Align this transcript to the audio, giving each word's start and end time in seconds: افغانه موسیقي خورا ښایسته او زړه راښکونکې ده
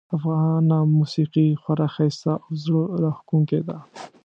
افغانه 0.17 0.77
موسیقي 0.97 1.47
خورا 1.61 1.87
ښایسته 1.95 2.31
او 2.43 2.51
زړه 2.63 2.83
راښکونکې 3.01 3.59
ده 3.67 3.77